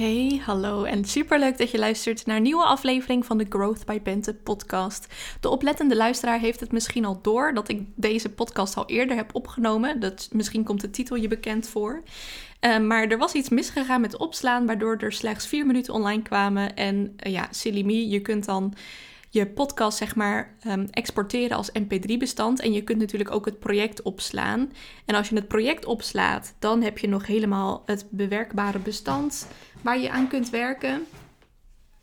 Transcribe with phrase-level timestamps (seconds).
[0.00, 4.00] Hey, hallo en superleuk dat je luistert naar een nieuwe aflevering van de Growth by
[4.02, 5.06] Bente podcast.
[5.40, 9.34] De oplettende luisteraar heeft het misschien al door dat ik deze podcast al eerder heb
[9.34, 10.00] opgenomen.
[10.00, 12.02] Dat, misschien komt de titel je bekend voor.
[12.60, 16.76] Uh, maar er was iets misgegaan met opslaan, waardoor er slechts vier minuten online kwamen.
[16.76, 18.74] En uh, ja, silly me, je kunt dan
[19.30, 22.60] je podcast zeg maar um, exporteren als mp3-bestand.
[22.60, 24.72] En je kunt natuurlijk ook het project opslaan.
[25.04, 29.46] En als je het project opslaat, dan heb je nog helemaal het bewerkbare bestand
[29.82, 31.06] waar je aan kunt werken.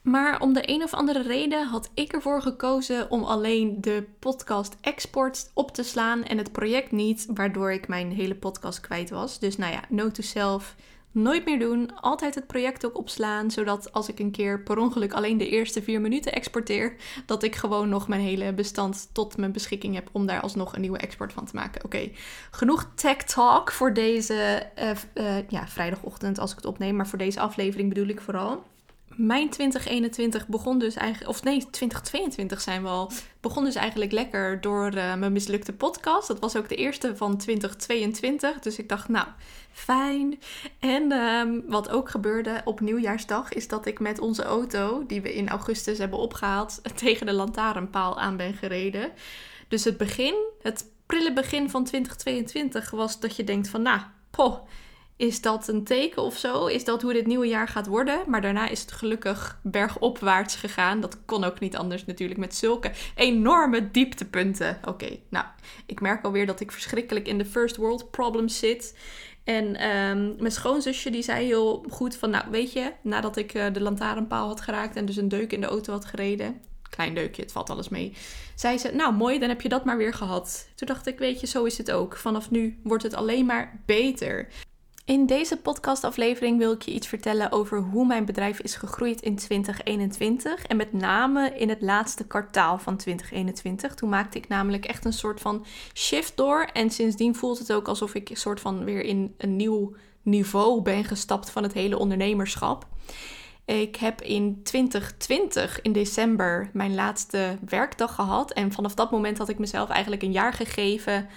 [0.01, 4.75] Maar om de een of andere reden had ik ervoor gekozen om alleen de podcast
[4.81, 9.39] export op te slaan en het project niet, waardoor ik mijn hele podcast kwijt was.
[9.39, 10.75] Dus nou ja, note to self,
[11.17, 11.99] nooit meer doen.
[11.99, 15.81] Altijd het project ook opslaan, zodat als ik een keer per ongeluk alleen de eerste
[15.81, 20.25] vier minuten exporteer, dat ik gewoon nog mijn hele bestand tot mijn beschikking heb om
[20.25, 21.83] daar alsnog een nieuwe export van te maken.
[21.83, 22.09] Oké,
[22.51, 27.17] genoeg tech talk voor deze uh, uh, ja, vrijdagochtend als ik het opneem, maar voor
[27.17, 28.63] deze aflevering bedoel ik vooral
[29.17, 34.61] mijn 2021 begon dus eigenlijk, of nee, 2022 zijn we al, begon dus eigenlijk lekker
[34.61, 36.27] door uh, mijn mislukte podcast.
[36.27, 38.59] Dat was ook de eerste van 2022.
[38.59, 39.27] Dus ik dacht, nou,
[39.77, 40.39] fijn.
[40.79, 45.35] En um, wat ook gebeurde op nieuwjaarsdag, is dat ik met onze auto, die we
[45.35, 49.11] in augustus hebben opgehaald, tegen de lantaarnpaal aan ben gereden.
[49.67, 53.99] Dus het begin, het prille begin van 2022 was dat je denkt van, nou,
[54.31, 54.57] poh
[55.17, 56.65] is dat een teken of zo?
[56.65, 58.23] Is dat hoe dit nieuwe jaar gaat worden?
[58.27, 60.99] Maar daarna is het gelukkig bergopwaarts gegaan.
[60.99, 64.79] Dat kon ook niet anders natuurlijk met zulke enorme dieptepunten.
[64.85, 65.45] Oké, nou,
[65.85, 68.97] ik merk alweer dat ik verschrikkelijk in de first world problems zit.
[69.47, 73.65] En um, mijn schoonzusje die zei heel goed van, nou weet je, nadat ik uh,
[73.73, 77.41] de lantaarnpaal had geraakt en dus een deuk in de auto had gereden, klein deukje,
[77.41, 78.13] het valt alles mee,
[78.55, 80.67] zei ze, nou mooi, dan heb je dat maar weer gehad.
[80.75, 82.17] Toen dacht ik, weet je, zo is het ook.
[82.17, 84.47] Vanaf nu wordt het alleen maar beter.
[85.07, 89.35] In deze podcastaflevering wil ik je iets vertellen over hoe mijn bedrijf is gegroeid in
[89.35, 93.93] 2021 en met name in het laatste kwartaal van 2021.
[93.93, 97.87] Toen maakte ik namelijk echt een soort van shift door en sindsdien voelt het ook
[97.87, 101.97] alsof ik een soort van weer in een nieuw niveau ben gestapt van het hele
[101.97, 102.87] ondernemerschap.
[103.67, 108.51] Ik heb in 2020 in december mijn laatste werkdag gehad.
[108.51, 111.27] En vanaf dat moment had ik mezelf eigenlijk een jaar gegeven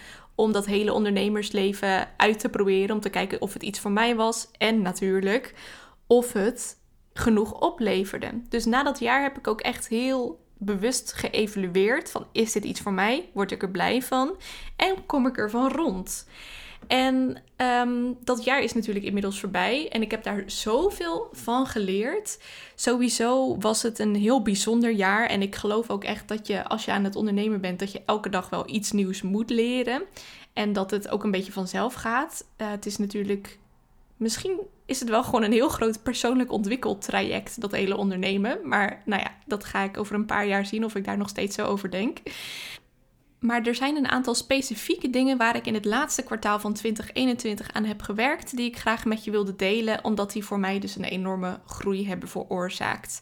[0.40, 2.94] om dat hele ondernemersleven uit te proberen.
[2.94, 4.48] Om te kijken of het iets voor mij was.
[4.58, 5.54] En natuurlijk
[6.06, 6.78] of het
[7.12, 8.30] genoeg opleverde.
[8.48, 12.80] Dus na dat jaar heb ik ook echt heel bewust geëvalueerd van is dit iets
[12.80, 13.28] voor mij?
[13.34, 14.36] Word ik er blij van?
[14.76, 16.28] En kom ik er van rond?
[16.86, 22.38] En um, dat jaar is natuurlijk inmiddels voorbij en ik heb daar zoveel van geleerd.
[22.74, 26.84] Sowieso was het een heel bijzonder jaar en ik geloof ook echt dat je als
[26.84, 30.02] je aan het ondernemen bent, dat je elke dag wel iets nieuws moet leren.
[30.52, 32.46] En dat het ook een beetje vanzelf gaat.
[32.56, 33.58] Uh, het is natuurlijk,
[34.16, 38.58] misschien is het wel gewoon een heel groot persoonlijk ontwikkeltraject, dat hele ondernemen.
[38.64, 41.28] Maar nou ja, dat ga ik over een paar jaar zien of ik daar nog
[41.28, 42.18] steeds zo over denk.
[43.40, 47.72] Maar er zijn een aantal specifieke dingen waar ik in het laatste kwartaal van 2021
[47.72, 50.96] aan heb gewerkt, die ik graag met je wilde delen, omdat die voor mij dus
[50.96, 53.20] een enorme groei hebben veroorzaakt.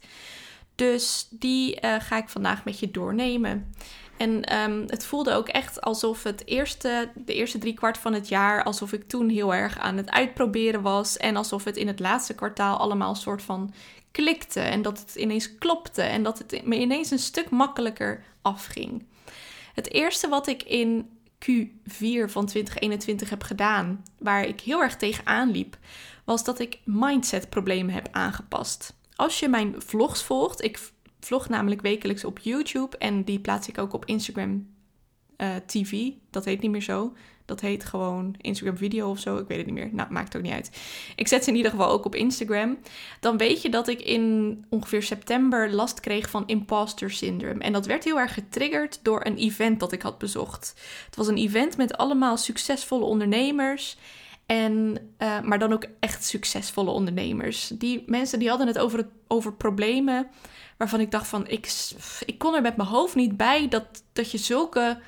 [0.74, 3.72] Dus die uh, ga ik vandaag met je doornemen.
[4.16, 8.28] En um, het voelde ook echt alsof het eerste, de eerste drie kwart van het
[8.28, 11.16] jaar, alsof ik toen heel erg aan het uitproberen was.
[11.16, 13.72] En alsof het in het laatste kwartaal allemaal soort van
[14.10, 14.60] klikte.
[14.60, 16.02] En dat het ineens klopte.
[16.02, 19.04] En dat het me ineens een stuk makkelijker afging.
[19.78, 25.50] Het eerste wat ik in Q4 van 2021 heb gedaan, waar ik heel erg tegenaan
[25.50, 25.78] liep,
[26.24, 28.94] was dat ik mindset problemen heb aangepast.
[29.14, 30.90] Als je mijn vlogs volgt, ik
[31.20, 34.68] vlog namelijk wekelijks op YouTube en die plaats ik ook op Instagram
[35.36, 36.10] eh, TV.
[36.30, 37.12] Dat heet niet meer zo.
[37.48, 39.36] Dat heet gewoon Instagram video of zo.
[39.36, 39.88] Ik weet het niet meer.
[39.92, 40.70] Nou, maakt ook niet uit.
[41.16, 42.78] Ik zet ze in ieder geval ook op Instagram.
[43.20, 47.60] Dan weet je dat ik in ongeveer september last kreeg van imposter syndrome.
[47.60, 50.74] En dat werd heel erg getriggerd door een event dat ik had bezocht.
[51.06, 53.96] Het was een event met allemaal succesvolle ondernemers.
[54.46, 57.70] En, uh, maar dan ook echt succesvolle ondernemers.
[57.74, 60.28] Die mensen die hadden het over, het, over problemen
[60.76, 61.46] waarvan ik dacht van...
[61.46, 61.72] Ik,
[62.24, 64.98] ik kon er met mijn hoofd niet bij dat, dat je zulke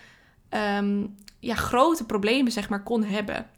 [0.50, 3.50] um, ja, grote problemen zeg maar kon hebben.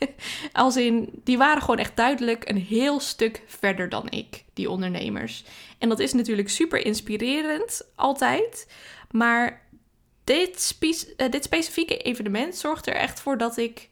[0.52, 5.44] Als in, die waren gewoon echt duidelijk een heel stuk verder dan ik, die ondernemers.
[5.78, 8.72] En dat is natuurlijk super inspirerend, altijd.
[9.10, 9.68] Maar
[10.24, 13.88] dit, uh, dit specifieke evenement zorgde er echt voor dat ik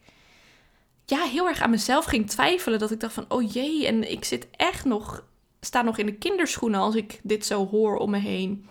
[1.05, 2.79] ja, heel erg aan mezelf ging twijfelen.
[2.79, 5.25] Dat ik dacht van, oh jee, en ik zit echt nog,
[5.61, 8.67] sta nog in de kinderschoenen als ik dit zo hoor om me heen.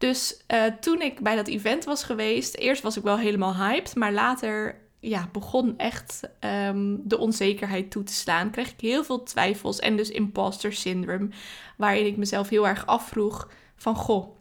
[0.00, 3.94] Dus uh, toen ik bij dat event was geweest, eerst was ik wel helemaal hyped,
[3.94, 8.50] maar later ja, begon echt um, de onzekerheid toe te slaan.
[8.50, 11.28] Kreeg ik heel veel twijfels en dus imposter syndrome,
[11.76, 14.36] waarin ik mezelf heel erg afvroeg van, goh,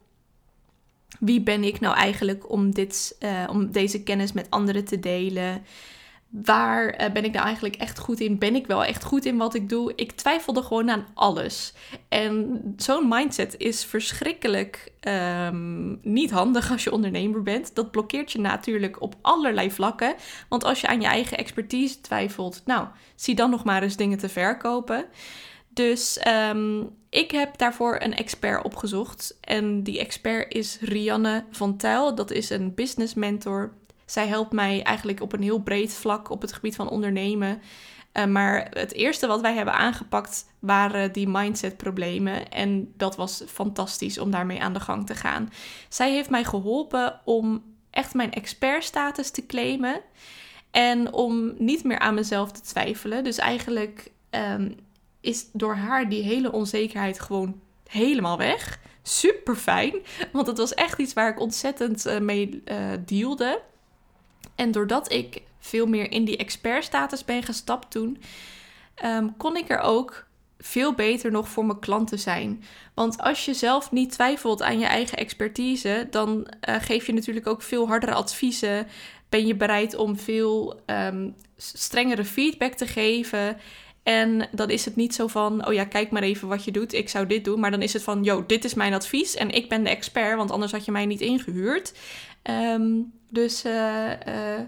[1.20, 5.66] wie ben ik nou eigenlijk om, dit, uh, om deze kennis met anderen te delen?
[6.30, 8.38] Waar eh, ben ik nou eigenlijk echt goed in?
[8.38, 9.94] Ben ik wel echt goed in wat ik doe?
[9.96, 11.74] Ik twijfelde gewoon aan alles.
[12.10, 17.76] En zo'n mindset is verschrikkelijk um, niet handig als je ondernemer bent.
[17.76, 20.16] Dat blokkeert je natuurlijk op allerlei vlakken.
[20.50, 24.18] Want als je aan je eigen expertise twijfelt, nou, zie dan nog maar eens dingen
[24.18, 25.06] te verkopen.
[25.74, 29.38] Dus um, ik heb daarvoor een expert opgezocht.
[29.42, 32.16] En die expert is Rianne van Tuil.
[32.16, 33.74] Dat is een business mentor
[34.10, 37.62] zij helpt mij eigenlijk op een heel breed vlak op het gebied van ondernemen.
[38.14, 42.50] Uh, maar het eerste wat wij hebben aangepakt waren die mindset-problemen.
[42.52, 45.52] En dat was fantastisch om daarmee aan de gang te gaan.
[45.90, 50.02] Zij heeft mij geholpen om echt mijn expertstatus te claimen.
[50.72, 53.24] En om niet meer aan mezelf te twijfelen.
[53.24, 54.76] Dus eigenlijk um,
[55.22, 58.80] is door haar die hele onzekerheid gewoon helemaal weg.
[59.02, 59.94] Super fijn.
[60.32, 62.76] Want het was echt iets waar ik ontzettend uh, mee uh,
[63.06, 63.62] dealde.
[64.60, 68.22] En doordat ik veel meer in die expertstatus ben gestapt toen,
[68.96, 70.26] ehm, kon ik er ook
[70.58, 72.64] veel beter nog voor mijn klanten zijn.
[72.94, 77.48] Want als je zelf niet twijfelt aan je eigen expertise, dan uh, geef je natuurlijk
[77.48, 78.88] ook veel hardere adviezen.
[79.30, 83.58] Ben je bereid om veel um, strengere feedback te geven?
[84.04, 86.94] En dan is het niet zo van, oh ja, kijk maar even wat je doet.
[86.94, 87.60] Ik zou dit doen.
[87.60, 90.38] Maar dan is het van, yo, dit is mijn advies en ik ben de expert,
[90.38, 91.94] want anders had je mij niet ingehuurd.
[92.44, 94.60] Um, dus uh, uh,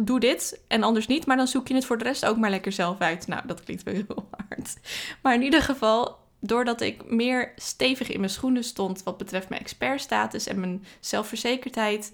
[0.00, 1.26] doe dit en anders niet.
[1.26, 3.26] Maar dan zoek je het voor de rest ook maar lekker zelf uit.
[3.26, 4.76] Nou, dat klinkt wel heel hard.
[5.22, 9.60] Maar in ieder geval, doordat ik meer stevig in mijn schoenen stond wat betreft mijn
[9.60, 12.12] expertstatus en mijn zelfverzekerdheid,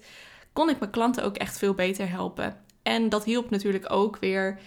[0.53, 2.57] kon ik mijn klanten ook echt veel beter helpen.
[2.83, 4.59] En dat hielp natuurlijk ook weer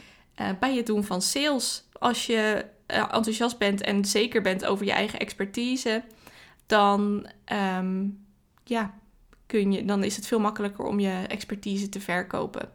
[0.60, 1.84] bij het doen van sales.
[1.92, 6.02] Als je enthousiast bent en zeker bent over je eigen expertise,
[6.66, 7.26] dan
[7.78, 8.24] um,
[8.64, 8.94] ja,
[9.86, 12.68] dan is het veel makkelijker om je expertise te verkopen.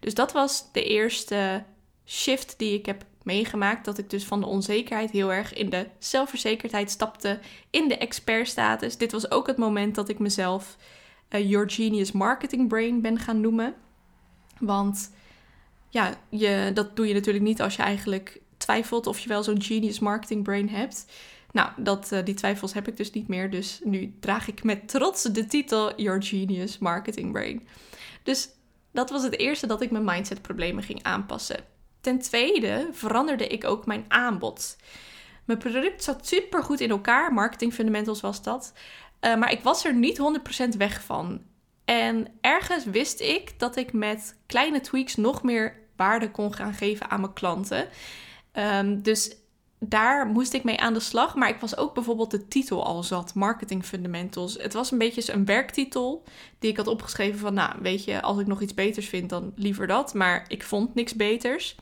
[0.00, 1.64] Dus dat was de eerste
[2.06, 3.84] shift die ik heb meegemaakt.
[3.84, 7.38] Dat ik dus van de onzekerheid heel erg in de zelfverzekerdheid stapte,
[7.70, 8.96] in de expertstatus.
[8.96, 10.76] Dit was ook het moment dat ik mezelf
[11.30, 13.74] uh, Your Genius Marketing Brain ben gaan noemen.
[14.58, 15.10] Want
[15.88, 19.62] ja, je, dat doe je natuurlijk niet als je eigenlijk twijfelt of je wel zo'n
[19.62, 21.06] Genius Marketing Brain hebt.
[21.52, 23.50] Nou, dat, uh, die twijfels heb ik dus niet meer.
[23.50, 27.68] Dus nu draag ik met trots de titel Your Genius Marketing Brain.
[28.22, 28.48] Dus
[28.92, 31.64] dat was het eerste dat ik mijn mindset-problemen ging aanpassen.
[32.00, 34.76] Ten tweede veranderde ik ook mijn aanbod.
[35.44, 37.32] Mijn product zat super goed in elkaar.
[37.32, 38.72] Marketing fundamentals was dat.
[39.20, 40.18] Uh, maar ik was er niet
[40.74, 41.42] 100% weg van.
[41.84, 47.10] En ergens wist ik dat ik met kleine tweaks nog meer waarde kon gaan geven
[47.10, 47.88] aan mijn klanten.
[48.52, 49.36] Um, dus
[49.84, 51.34] daar moest ik mee aan de slag.
[51.34, 54.56] Maar ik was ook bijvoorbeeld de titel al zat, Marketing Fundamentals.
[54.56, 56.24] Het was een beetje een werktitel
[56.58, 59.52] die ik had opgeschreven van, nou, weet je, als ik nog iets beters vind, dan
[59.56, 60.14] liever dat.
[60.14, 61.76] Maar ik vond niks beters.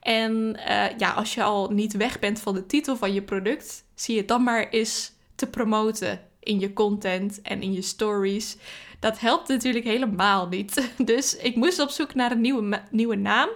[0.00, 3.84] En uh, ja, als je al niet weg bent van de titel van je product,
[3.94, 8.56] zie je dan maar eens te promoten in je content en in je stories.
[9.00, 10.92] Dat helpt natuurlijk helemaal niet.
[11.04, 13.48] Dus ik moest op zoek naar een nieuwe, nieuwe naam.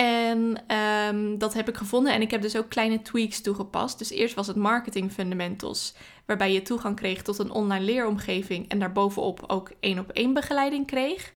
[0.00, 3.98] En um, dat heb ik gevonden en ik heb dus ook kleine tweaks toegepast.
[3.98, 5.94] Dus eerst was het marketing fundamentals,
[6.26, 10.86] waarbij je toegang kreeg tot een online leeromgeving en daarbovenop ook één op één begeleiding
[10.86, 11.32] kreeg.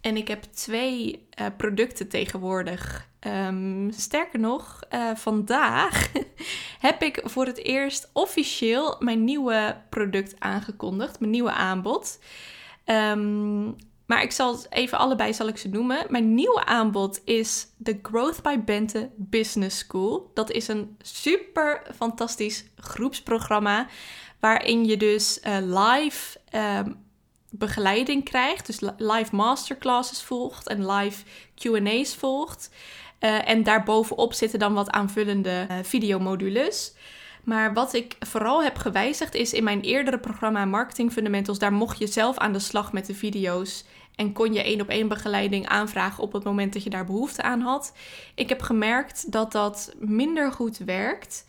[0.00, 3.08] En ik heb twee uh, producten tegenwoordig.
[3.20, 6.12] Um, sterker nog, uh, vandaag
[6.88, 12.18] heb ik voor het eerst officieel mijn nieuwe product aangekondigd, mijn nieuwe aanbod.
[12.84, 13.76] Um,
[14.08, 16.06] maar ik zal even allebei zal ik ze noemen.
[16.08, 20.30] Mijn nieuwe aanbod is de Growth by Bente Business School.
[20.34, 23.86] Dat is een super fantastisch groepsprogramma
[24.40, 26.96] waarin je dus uh, live um,
[27.50, 31.24] begeleiding krijgt, dus live masterclasses volgt en live
[31.54, 32.70] Q&A's volgt.
[33.20, 36.94] Uh, en daarbovenop zitten dan wat aanvullende uh, videomodules.
[37.44, 41.58] Maar wat ik vooral heb gewijzigd is in mijn eerdere programma Marketing Fundamentals.
[41.58, 43.84] Daar mocht je zelf aan de slag met de video's.
[44.14, 47.42] En kon je één op één begeleiding aanvragen op het moment dat je daar behoefte
[47.42, 47.92] aan had.
[48.34, 51.46] Ik heb gemerkt dat dat minder goed werkt.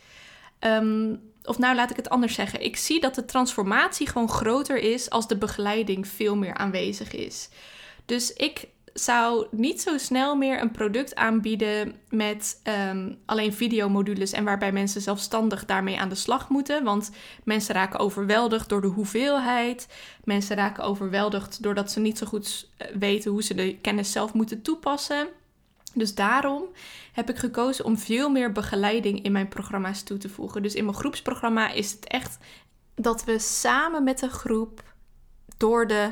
[0.60, 2.64] Um, of nou laat ik het anders zeggen.
[2.64, 7.48] Ik zie dat de transformatie gewoon groter is als de begeleiding veel meer aanwezig is.
[8.04, 8.68] Dus ik
[9.04, 15.00] zou niet zo snel meer een product aanbieden met um, alleen videomodules en waarbij mensen
[15.00, 16.84] zelfstandig daarmee aan de slag moeten.
[16.84, 17.10] Want
[17.44, 19.88] mensen raken overweldigd door de hoeveelheid.
[20.24, 24.32] Mensen raken overweldigd doordat ze niet zo goed eh, weten hoe ze de kennis zelf
[24.32, 25.28] moeten toepassen.
[25.94, 26.64] Dus daarom
[27.12, 30.62] heb ik gekozen om veel meer begeleiding in mijn programma's toe te voegen.
[30.62, 32.38] Dus in mijn groepsprogramma is het echt
[32.94, 34.82] dat we samen met de groep
[35.56, 36.10] door de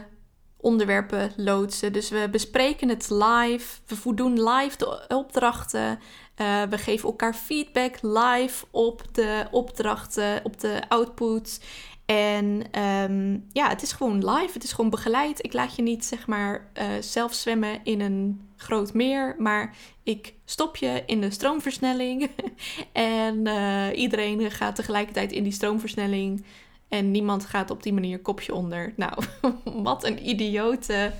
[0.60, 1.92] onderwerpen loodsen.
[1.92, 3.78] Dus we bespreken het live.
[3.86, 5.98] We doen live de opdrachten.
[6.40, 11.60] Uh, we geven elkaar feedback live op de opdrachten, op de output.
[12.06, 14.52] En um, ja, het is gewoon live.
[14.52, 15.44] Het is gewoon begeleid.
[15.44, 19.34] Ik laat je niet zeg maar uh, zelf zwemmen in een groot meer.
[19.38, 22.30] Maar ik stop je in de stroomversnelling.
[22.92, 26.44] en uh, iedereen gaat tegelijkertijd in die stroomversnelling.
[26.88, 28.92] En niemand gaat op die manier kopje onder.
[28.96, 29.24] Nou,
[29.88, 31.12] wat een idiote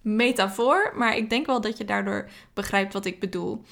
[0.00, 0.92] metafoor.
[0.96, 3.62] Maar ik denk wel dat je daardoor begrijpt wat ik bedoel.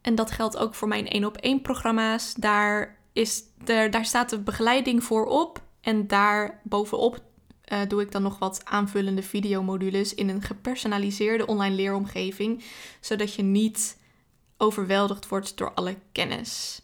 [0.00, 2.34] En dat geldt ook voor mijn één op één programma's.
[2.34, 5.62] Daar, is er, daar staat de begeleiding voor op.
[5.80, 7.20] En daar bovenop
[7.72, 12.64] uh, doe ik dan nog wat aanvullende videomodules in een gepersonaliseerde online leeromgeving.
[13.00, 13.98] Zodat je niet
[14.56, 16.82] overweldigd wordt door alle kennis.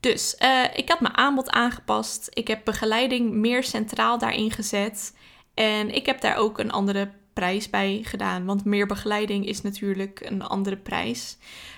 [0.00, 2.28] Dus uh, ik had mijn aanbod aangepast.
[2.32, 5.16] Ik heb begeleiding meer centraal daarin gezet.
[5.54, 8.44] En ik heb daar ook een andere prijs bij gedaan.
[8.44, 11.36] Want meer begeleiding is natuurlijk een andere prijs.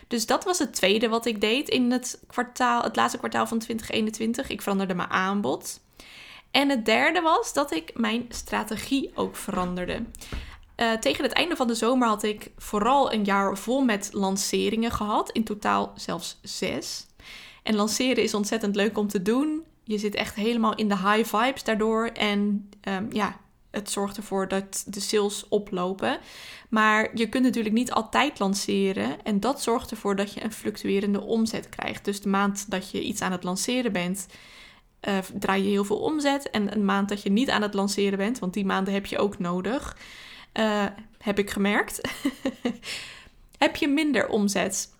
[0.08, 3.58] Dus dat was het tweede wat ik deed in het, kwartaal, het laatste kwartaal van
[3.58, 4.48] 2021.
[4.48, 5.80] Ik veranderde mijn aanbod.
[6.50, 10.02] En het derde was dat ik mijn strategie ook veranderde.
[10.76, 14.90] Uh, tegen het einde van de zomer had ik vooral een jaar vol met lanceringen
[14.90, 15.30] gehad.
[15.30, 17.06] In totaal zelfs zes.
[17.62, 19.62] En lanceren is ontzettend leuk om te doen.
[19.84, 22.06] Je zit echt helemaal in de high vibes daardoor.
[22.06, 23.36] En um, ja,
[23.70, 26.18] het zorgt ervoor dat de sales oplopen.
[26.68, 29.24] Maar je kunt natuurlijk niet altijd lanceren.
[29.24, 32.04] En dat zorgt ervoor dat je een fluctuerende omzet krijgt.
[32.04, 34.26] Dus de maand dat je iets aan het lanceren bent,
[35.08, 36.50] uh, draai je heel veel omzet.
[36.50, 39.18] En een maand dat je niet aan het lanceren bent, want die maanden heb je
[39.18, 39.96] ook nodig,
[40.58, 40.84] uh,
[41.18, 42.00] heb ik gemerkt,
[43.58, 44.91] heb je minder omzet.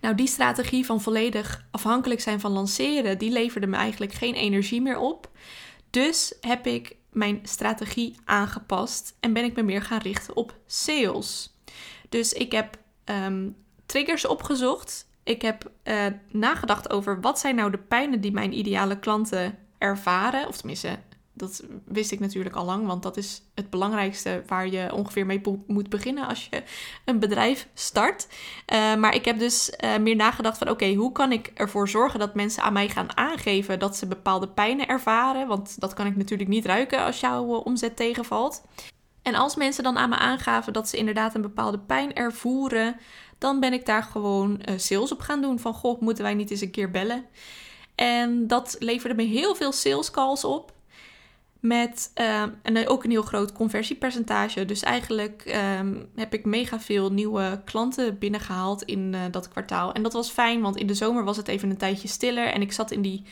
[0.00, 4.82] Nou, die strategie van volledig afhankelijk zijn van lanceren, die leverde me eigenlijk geen energie
[4.82, 5.30] meer op.
[5.90, 11.56] Dus heb ik mijn strategie aangepast en ben ik me meer gaan richten op sales.
[12.08, 17.78] Dus ik heb um, triggers opgezocht ik heb uh, nagedacht over wat zijn nou de
[17.78, 20.48] pijnen die mijn ideale klanten ervaren.
[20.48, 20.98] Of tenminste,
[21.38, 25.40] dat wist ik natuurlijk al lang, want dat is het belangrijkste waar je ongeveer mee
[25.66, 26.62] moet beginnen als je
[27.04, 28.26] een bedrijf start.
[28.72, 32.18] Uh, maar ik heb dus uh, meer nagedacht van oké, hoe kan ik ervoor zorgen
[32.18, 35.46] dat mensen aan mij gaan aangeven dat ze bepaalde pijnen ervaren?
[35.46, 38.62] Want dat kan ik natuurlijk niet ruiken als jouw omzet tegenvalt.
[39.22, 42.96] En als mensen dan aan me aangaven dat ze inderdaad een bepaalde pijn ervoeren,
[43.38, 45.58] dan ben ik daar gewoon sales op gaan doen.
[45.58, 47.24] Van goh, moeten wij niet eens een keer bellen?
[47.94, 50.72] En dat leverde me heel veel sales calls op.
[51.60, 54.64] Met uh, en ook een heel groot conversiepercentage.
[54.64, 59.92] Dus eigenlijk um, heb ik mega veel nieuwe klanten binnengehaald in uh, dat kwartaal.
[59.92, 62.46] En dat was fijn, want in de zomer was het even een tijdje stiller.
[62.46, 63.24] En ik zat in die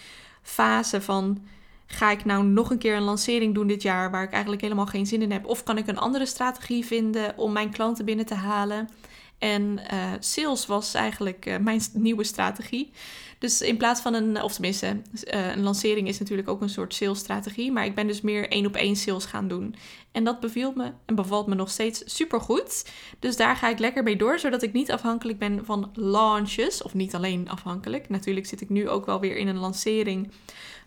[0.42, 1.38] fase van
[1.87, 4.87] Ga ik nou nog een keer een lancering doen dit jaar waar ik eigenlijk helemaal
[4.87, 5.47] geen zin in heb?
[5.47, 8.88] Of kan ik een andere strategie vinden om mijn klanten binnen te halen?
[9.38, 12.92] En uh, sales was eigenlijk uh, mijn nieuwe strategie.
[13.38, 16.94] Dus in plaats van een, of tenminste, uh, een lancering is natuurlijk ook een soort
[16.94, 17.72] salesstrategie.
[17.72, 19.74] Maar ik ben dus meer één op één sales gaan doen.
[20.12, 22.90] En dat beviel me en bevalt me nog steeds super goed.
[23.18, 26.82] Dus daar ga ik lekker mee door, zodat ik niet afhankelijk ben van launches.
[26.82, 28.08] Of niet alleen afhankelijk.
[28.08, 30.30] Natuurlijk zit ik nu ook wel weer in een lancering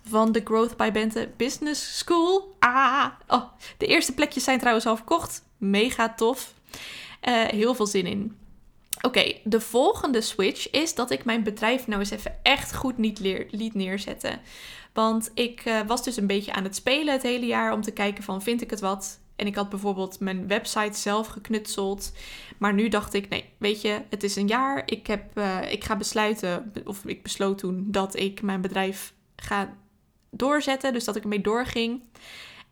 [0.03, 2.55] van de Growth by Bente Business School.
[2.59, 3.43] Ah, oh,
[3.77, 5.43] de eerste plekjes zijn trouwens al verkocht.
[5.57, 6.53] Mega tof.
[7.49, 8.37] Heel veel zin in.
[9.01, 13.19] Oké, de volgende switch is dat ik mijn bedrijf nou eens even echt goed niet
[13.51, 14.39] liet neerzetten.
[14.93, 17.91] Want ik uh, was dus een beetje aan het spelen het hele jaar om te
[17.91, 19.19] kijken van vind ik het wat.
[19.35, 22.11] En ik had bijvoorbeeld mijn website zelf geknutseld.
[22.57, 24.83] Maar nu dacht ik, nee, weet je, het is een jaar.
[24.85, 29.73] Ik, heb, uh, ik ga besluiten, of ik besloot toen, dat ik mijn bedrijf ga
[30.29, 30.93] doorzetten.
[30.93, 32.01] Dus dat ik ermee doorging.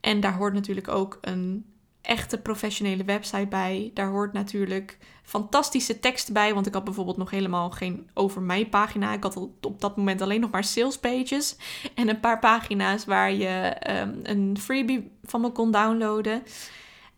[0.02, 1.66] En daar hoort natuurlijk ook een
[2.02, 3.92] echte professionele website bij.
[3.94, 6.54] Daar hoort natuurlijk fantastische tekst bij.
[6.54, 9.14] Want ik had bijvoorbeeld nog helemaal geen over mij pagina.
[9.14, 11.56] Ik had op dat moment alleen nog maar sales pages.
[11.96, 16.44] En een paar pagina's waar je um, een freebie van me kon downloaden.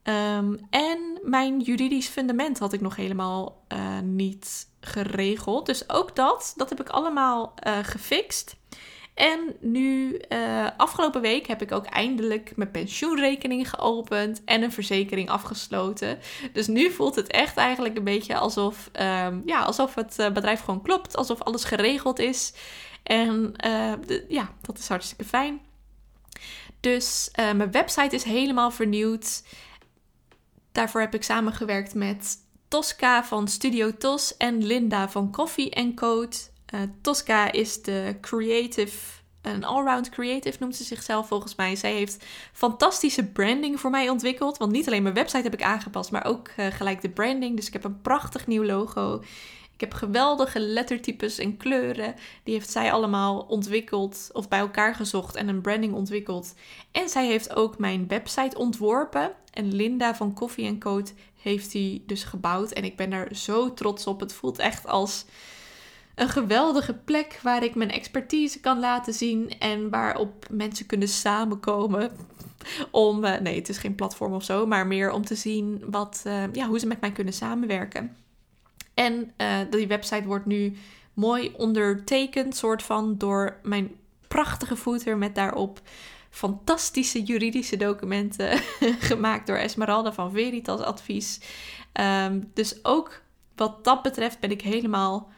[0.04, 5.66] Um, en mijn juridisch fundament had ik nog helemaal uh, niet geregeld.
[5.66, 8.59] Dus ook dat, dat heb ik allemaal uh, gefixt.
[9.20, 15.30] En nu, uh, afgelopen week heb ik ook eindelijk mijn pensioenrekening geopend en een verzekering
[15.30, 16.20] afgesloten.
[16.54, 20.60] Dus nu voelt het echt eigenlijk een beetje alsof, um, ja, alsof het eh, bedrijf
[20.60, 22.54] gewoon klopt, alsof alles geregeld is.
[23.04, 23.54] En
[24.06, 25.62] de, ja, dat is hartstikke fijn.
[26.80, 29.44] Dus mijn website is helemaal vernieuwd.
[30.72, 36.36] Daarvoor heb ik samengewerkt met Tosca van Studio Tos en Linda van Coffee Code.
[36.74, 38.98] Uh, Tosca is de creative,
[39.42, 41.76] een allround creative noemt ze zichzelf volgens mij.
[41.76, 44.58] Zij heeft fantastische branding voor mij ontwikkeld.
[44.58, 47.56] Want niet alleen mijn website heb ik aangepast, maar ook uh, gelijk de branding.
[47.56, 49.24] Dus ik heb een prachtig nieuw logo.
[49.74, 52.16] Ik heb geweldige lettertypes en kleuren.
[52.44, 56.54] Die heeft zij allemaal ontwikkeld of bij elkaar gezocht en een branding ontwikkeld.
[56.92, 59.32] En zij heeft ook mijn website ontworpen.
[59.54, 61.10] En Linda van Coffee Code
[61.42, 62.72] heeft die dus gebouwd.
[62.72, 64.20] En ik ben daar zo trots op.
[64.20, 65.26] Het voelt echt als
[66.20, 72.12] een geweldige plek waar ik mijn expertise kan laten zien en waarop mensen kunnen samenkomen
[72.92, 76.24] om, uh, nee, het is geen platform of zo, maar meer om te zien wat,
[76.28, 78.16] uh, ja, hoe ze met mij kunnen samenwerken.
[78.94, 80.78] En uh, die website wordt nu
[81.14, 83.92] mooi ondertekend, soort van, door mijn
[84.28, 85.82] prachtige footer met daarop
[86.30, 88.58] fantastische juridische documenten
[89.10, 91.40] gemaakt door Esmeralda van Veritas Advies.
[91.94, 93.22] Um, dus ook
[93.56, 95.32] wat dat betreft ben ik helemaal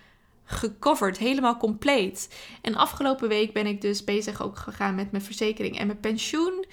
[0.51, 2.35] gecoverd, helemaal compleet.
[2.61, 6.65] En afgelopen week ben ik dus bezig ook gegaan met mijn verzekering en mijn pensioen.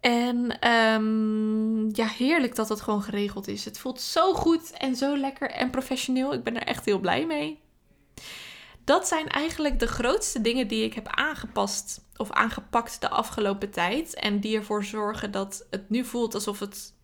[0.00, 3.64] En um, ja, heerlijk dat het gewoon geregeld is.
[3.64, 6.32] Het voelt zo goed en zo lekker en professioneel.
[6.32, 7.60] Ik ben er echt heel blij mee.
[8.84, 14.14] Dat zijn eigenlijk de grootste dingen die ik heb aangepast of aangepakt de afgelopen tijd.
[14.14, 16.94] En die ervoor zorgen dat het nu voelt alsof het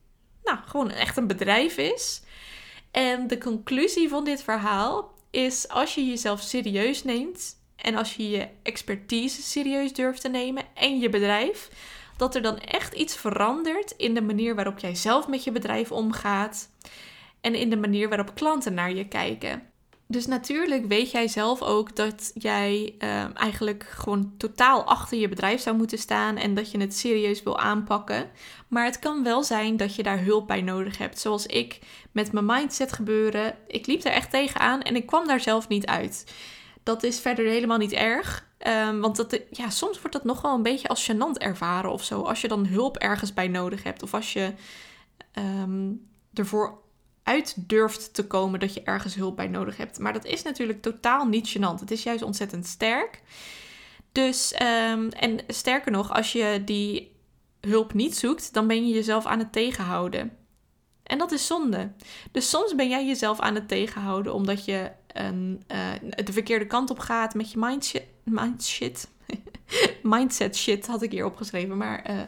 [0.44, 2.22] nou, gewoon echt een bedrijf is.
[2.90, 8.30] En de conclusie van dit verhaal is als je jezelf serieus neemt en als je
[8.30, 11.70] je expertise serieus durft te nemen en je bedrijf,
[12.16, 15.92] dat er dan echt iets verandert in de manier waarop jij zelf met je bedrijf
[15.92, 16.70] omgaat
[17.40, 19.62] en in de manier waarop klanten naar je kijken.
[20.08, 25.60] Dus natuurlijk weet jij zelf ook dat jij uh, eigenlijk gewoon totaal achter je bedrijf
[25.60, 28.30] zou moeten staan en dat je het serieus wil aanpakken.
[28.68, 31.18] Maar het kan wel zijn dat je daar hulp bij nodig hebt.
[31.18, 31.78] Zoals ik
[32.12, 33.56] met mijn mindset gebeuren.
[33.66, 36.34] Ik liep er echt tegenaan en ik kwam daar zelf niet uit.
[36.82, 38.46] Dat is verder helemaal niet erg.
[38.88, 42.04] Um, want dat, ja, soms wordt dat nog wel een beetje als gênant ervaren of
[42.04, 42.22] zo.
[42.22, 44.02] Als je dan hulp ergens bij nodig hebt.
[44.02, 44.52] Of als je
[45.38, 46.84] um, ervoor
[47.26, 49.98] uit durft te komen dat je ergens hulp bij nodig hebt.
[49.98, 51.80] Maar dat is natuurlijk totaal niet gênant.
[51.80, 53.22] Het is juist ontzettend sterk.
[54.12, 57.16] Dus, um, en sterker nog, als je die
[57.60, 60.32] hulp niet zoekt, dan ben je jezelf aan het tegenhouden.
[61.02, 61.92] En dat is zonde.
[62.32, 66.90] Dus soms ben jij jezelf aan het tegenhouden omdat je een, uh, de verkeerde kant
[66.90, 68.04] op gaat met je mindset.
[68.22, 69.08] Mindset.
[70.02, 71.76] mindset shit had ik hier opgeschreven.
[71.76, 72.20] Maar uh,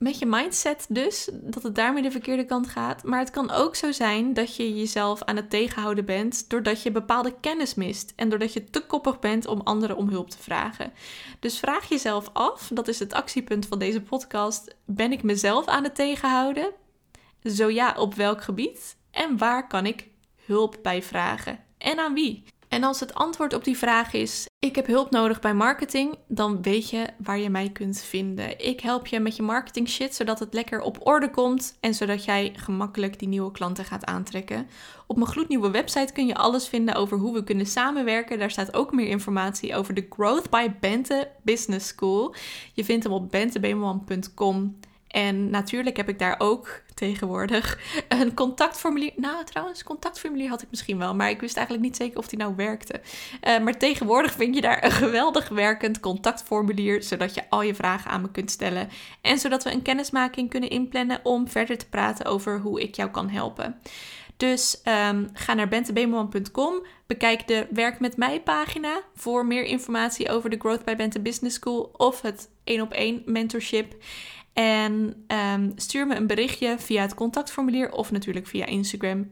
[0.00, 3.04] met je mindset dus, dat het daarmee de verkeerde kant gaat.
[3.04, 6.90] Maar het kan ook zo zijn dat je jezelf aan het tegenhouden bent doordat je
[6.90, 10.92] bepaalde kennis mist en doordat je te koppig bent om anderen om hulp te vragen.
[11.40, 15.84] Dus vraag jezelf af, dat is het actiepunt van deze podcast, ben ik mezelf aan
[15.84, 16.72] het tegenhouden?
[17.44, 18.96] Zo ja, op welk gebied?
[19.10, 20.08] En waar kan ik
[20.44, 21.64] hulp bij vragen?
[21.78, 22.44] En aan wie?
[22.70, 26.62] En als het antwoord op die vraag is: ik heb hulp nodig bij marketing, dan
[26.62, 28.66] weet je waar je mij kunt vinden.
[28.66, 32.24] Ik help je met je marketing shit zodat het lekker op orde komt en zodat
[32.24, 34.68] jij gemakkelijk die nieuwe klanten gaat aantrekken.
[35.06, 38.38] Op mijn gloednieuwe website kun je alles vinden over hoe we kunnen samenwerken.
[38.38, 42.34] Daar staat ook meer informatie over de Growth by Bente Business School.
[42.74, 44.78] Je vindt hem op bentebeeman.com.
[45.10, 49.12] En natuurlijk heb ik daar ook tegenwoordig een contactformulier.
[49.16, 52.38] Nou, trouwens, contactformulier had ik misschien wel, maar ik wist eigenlijk niet zeker of die
[52.38, 53.00] nou werkte.
[53.48, 58.10] Uh, maar tegenwoordig vind je daar een geweldig werkend contactformulier, zodat je al je vragen
[58.10, 58.88] aan me kunt stellen.
[59.20, 63.10] En zodat we een kennismaking kunnen inplannen om verder te praten over hoe ik jou
[63.10, 63.80] kan helpen.
[64.40, 70.50] Dus um, ga naar bentebeeman.com, bekijk de Werk met mij pagina voor meer informatie over
[70.50, 73.94] de Growth by Bente Business School of het 1 op 1 mentorship.
[74.60, 79.30] En um, stuur me een berichtje via het contactformulier of natuurlijk via Instagram,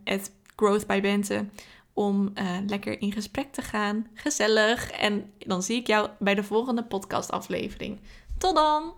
[0.57, 1.47] growthbybente,
[1.93, 4.07] om uh, lekker in gesprek te gaan.
[4.14, 4.91] Gezellig.
[4.91, 8.01] En dan zie ik jou bij de volgende podcastaflevering.
[8.38, 8.93] Tot dan!